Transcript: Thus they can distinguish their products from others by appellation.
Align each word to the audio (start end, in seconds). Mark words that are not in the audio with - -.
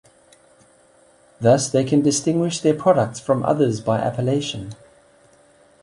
Thus 1.39 1.69
they 1.69 1.83
can 1.83 2.01
distinguish 2.01 2.59
their 2.61 2.73
products 2.73 3.19
from 3.19 3.43
others 3.45 3.81
by 3.81 3.99
appellation. 3.99 4.73